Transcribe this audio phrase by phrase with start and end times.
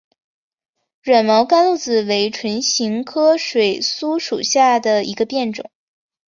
[1.03, 5.69] 软毛甘露子为唇形科水苏属下的一个变种。